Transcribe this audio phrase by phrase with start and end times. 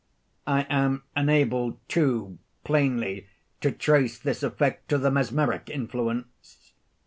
[0.47, 3.27] I am enabled, too, plainly
[3.59, 6.73] to trace this effect to the mesmeric influence.